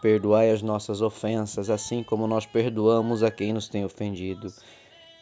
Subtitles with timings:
[0.00, 4.52] Perdoai as nossas ofensas, assim como nós perdoamos a quem nos tem ofendido.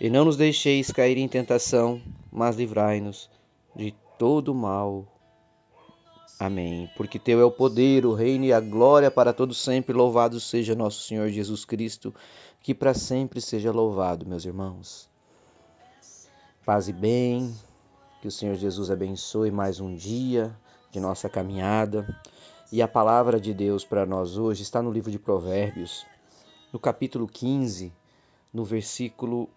[0.01, 3.28] E não nos deixeis cair em tentação, mas livrai-nos
[3.74, 5.06] de todo mal.
[6.38, 6.88] Amém.
[6.96, 9.92] Porque teu é o poder, o reino e a glória para todos sempre.
[9.92, 12.15] Louvado seja nosso Senhor Jesus Cristo,
[12.62, 15.10] que para sempre seja louvado, meus irmãos.
[16.65, 17.52] Paz e bem.
[18.23, 20.56] Que o Senhor Jesus abençoe mais um dia
[20.90, 22.06] de nossa caminhada.
[22.70, 26.04] E a palavra de Deus para nós hoje está no livro de Provérbios,
[26.70, 27.90] no capítulo 15,
[28.52, 29.48] no versículo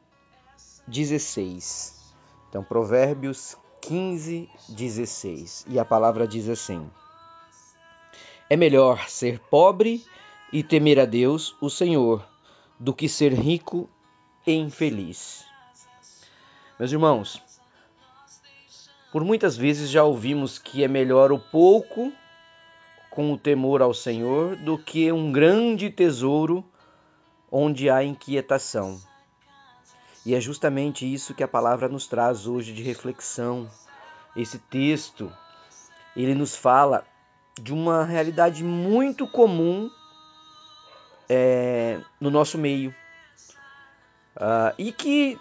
[0.87, 2.13] 16.
[2.47, 5.65] Então, Provérbios 15, 16.
[5.67, 6.89] E a palavra diz assim:
[8.49, 10.05] É melhor ser pobre
[10.53, 12.25] e temer a Deus, o Senhor,
[12.79, 13.89] do que ser rico
[14.47, 15.43] e infeliz.
[16.79, 17.43] Meus irmãos,
[19.11, 22.13] por muitas vezes já ouvimos que é melhor o pouco
[23.11, 26.65] com o temor ao Senhor do que um grande tesouro
[27.51, 28.99] onde há inquietação.
[30.25, 33.69] E é justamente isso que a palavra nos traz hoje de reflexão.
[34.35, 35.31] Esse texto,
[36.15, 37.05] ele nos fala
[37.59, 39.91] de uma realidade muito comum
[41.27, 42.95] é, no nosso meio.
[44.37, 45.37] Uh, e que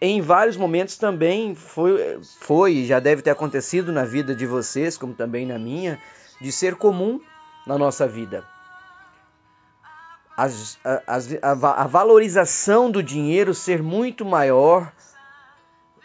[0.00, 5.14] em vários momentos também foi, foi, já deve ter acontecido na vida de vocês, como
[5.14, 6.00] também na minha,
[6.40, 7.20] de ser comum
[7.66, 8.44] na nossa vida.
[10.36, 14.92] As, as, a, a valorização do dinheiro ser muito maior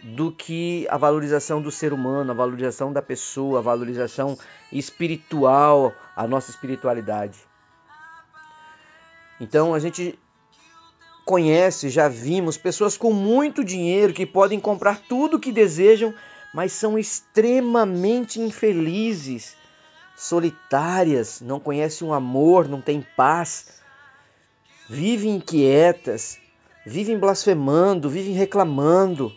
[0.02, 4.38] do que a valorização do ser humano, a valorização da pessoa, a valorização
[4.72, 7.38] espiritual, a nossa espiritualidade.
[9.40, 10.18] Então a gente
[11.26, 16.14] conhece, já vimos pessoas com muito dinheiro que podem comprar tudo o que desejam,
[16.54, 19.56] mas são extremamente infelizes
[20.22, 23.82] solitárias, não conhecem o amor, não têm paz,
[24.88, 26.38] vivem inquietas,
[26.86, 29.34] vivem blasfemando, vivem reclamando.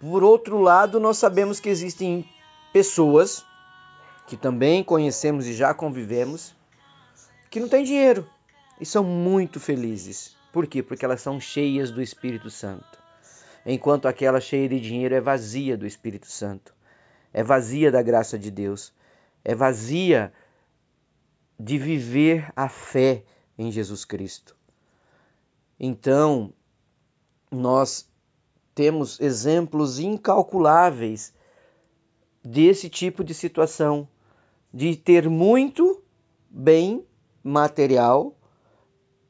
[0.00, 2.26] Por outro lado, nós sabemos que existem
[2.72, 3.44] pessoas
[4.26, 6.54] que também conhecemos e já convivemos
[7.50, 8.26] que não têm dinheiro
[8.80, 10.34] e são muito felizes.
[10.50, 10.82] Por quê?
[10.82, 12.98] Porque elas são cheias do Espírito Santo.
[13.66, 16.72] Enquanto aquela cheia de dinheiro é vazia do Espírito Santo
[17.34, 18.94] é vazia da graça de Deus,
[19.44, 20.32] é vazia
[21.58, 23.24] de viver a fé
[23.58, 24.56] em Jesus Cristo.
[25.78, 26.52] Então,
[27.50, 28.08] nós
[28.72, 31.34] temos exemplos incalculáveis
[32.42, 34.08] desse tipo de situação,
[34.72, 36.02] de ter muito
[36.48, 37.04] bem
[37.42, 38.36] material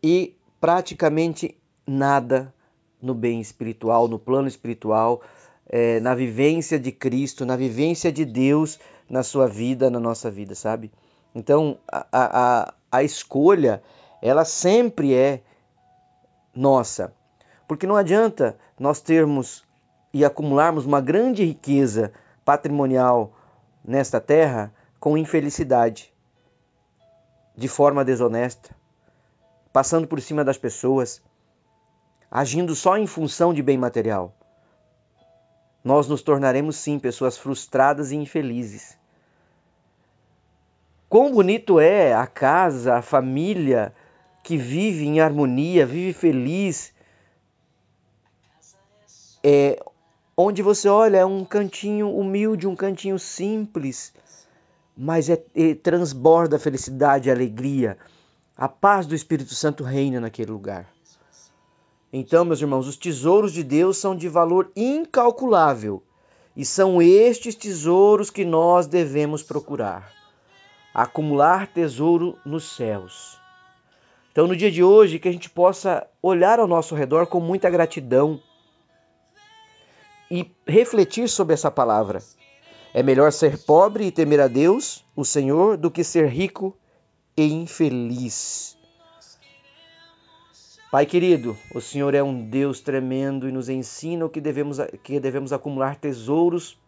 [0.02, 2.54] e praticamente nada
[3.00, 5.22] no bem espiritual, no plano espiritual,
[5.68, 10.54] é, na vivência de Cristo, na vivência de Deus na sua vida, na nossa vida,
[10.54, 10.90] sabe?
[11.34, 13.82] Então, a, a, a escolha,
[14.22, 15.42] ela sempre é
[16.54, 17.12] nossa.
[17.66, 19.64] Porque não adianta nós termos
[20.12, 22.12] e acumularmos uma grande riqueza
[22.44, 23.32] patrimonial
[23.84, 26.12] nesta terra com infelicidade,
[27.56, 28.74] de forma desonesta,
[29.72, 31.22] passando por cima das pessoas,
[32.30, 34.34] agindo só em função de bem material
[35.84, 38.96] nós nos tornaremos sim pessoas frustradas e infelizes.
[41.08, 43.94] Quão bonito é a casa, a família
[44.42, 46.92] que vive em harmonia, vive feliz.
[49.42, 49.78] É,
[50.34, 54.12] onde você olha é um cantinho humilde, um cantinho simples,
[54.96, 57.98] mas é, é, transborda felicidade e alegria.
[58.56, 60.88] A paz do Espírito Santo reina naquele lugar.
[62.16, 66.00] Então, meus irmãos, os tesouros de Deus são de valor incalculável
[66.56, 70.12] e são estes tesouros que nós devemos procurar.
[70.94, 73.36] Acumular tesouro nos céus.
[74.30, 77.68] Então, no dia de hoje, que a gente possa olhar ao nosso redor com muita
[77.68, 78.40] gratidão
[80.30, 82.22] e refletir sobre essa palavra.
[82.94, 86.78] É melhor ser pobre e temer a Deus, o Senhor, do que ser rico
[87.36, 88.74] e infeliz.
[90.90, 95.52] Pai querido, o Senhor é um Deus tremendo e nos ensina que devemos, que devemos
[95.52, 96.78] acumular tesouros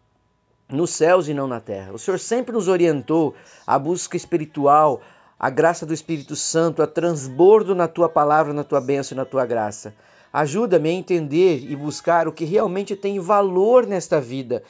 [0.69, 1.93] nos céus e não na terra.
[1.93, 3.35] O Senhor sempre nos orientou
[3.65, 5.01] à busca espiritual,
[5.39, 9.25] a graça do Espírito Santo a transbordo na tua palavra, na tua bênção e na
[9.25, 9.93] tua graça.
[10.31, 14.63] Ajuda-me a entender e buscar o que realmente tem valor nesta vida.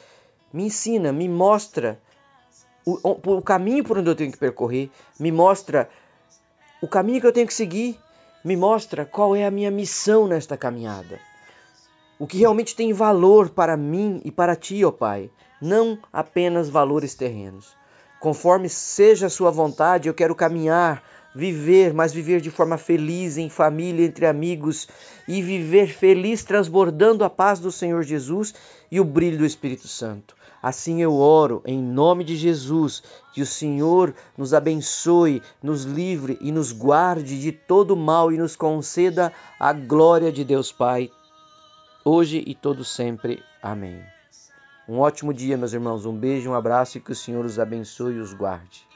[0.52, 2.00] Me ensina, me mostra
[2.84, 4.90] o, o, caminho por onde eu tenho que percorrer,
[5.20, 5.90] me mostra
[6.80, 7.98] o caminho que eu tenho que seguir,
[8.44, 11.20] me mostra qual é a minha missão nesta caminhada.
[12.18, 15.30] O que realmente tem valor para mim e para ti, ó Pai,
[15.60, 17.76] não apenas valores terrenos.
[18.20, 21.02] Conforme seja a sua vontade, eu quero caminhar,
[21.34, 24.88] viver, mas viver de forma feliz, em família, entre amigos
[25.26, 28.54] e viver feliz, transbordando a paz do Senhor Jesus
[28.90, 30.36] e o brilho do Espírito Santo.
[30.62, 33.02] Assim eu oro em nome de Jesus,
[33.32, 38.56] que o Senhor nos abençoe, nos livre e nos guarde de todo mal e nos
[38.56, 41.10] conceda a glória de Deus Pai,
[42.04, 43.40] hoje e todo sempre.
[43.62, 44.02] Amém.
[44.88, 46.06] Um ótimo dia, meus irmãos.
[46.06, 48.88] Um beijo, um abraço e que o Senhor os abençoe e os guarde.